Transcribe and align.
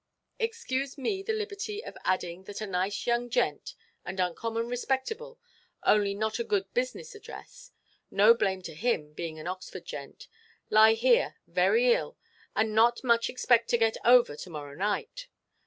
Excuse 0.39 0.97
me 0.97 1.21
the 1.21 1.31
liberty 1.31 1.85
of 1.85 1.95
adding 2.03 2.45
that 2.45 2.59
a 2.59 2.65
nice 2.65 3.05
young 3.05 3.29
gent 3.29 3.75
and 4.03 4.19
uncommon 4.19 4.67
respectable, 4.67 5.39
only 5.83 6.15
not 6.15 6.39
a 6.39 6.43
good 6.43 6.65
business 6.73 7.13
address—no 7.13 8.33
blame 8.33 8.63
to 8.63 8.73
him, 8.73 9.13
being 9.13 9.39
a 9.39 9.43
Oxford 9.45 9.85
gent—lie 9.85 10.93
here 10.93 11.35
very 11.45 11.93
ill, 11.93 12.17
and 12.55 12.73
not 12.73 13.03
much 13.03 13.29
expect 13.29 13.69
to 13.69 13.77
get 13.77 13.97
over 14.03 14.35
to–morrow 14.35 14.73
night. 14.73 15.27